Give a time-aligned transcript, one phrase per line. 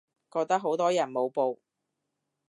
[0.31, 1.59] 覺得好多人冇報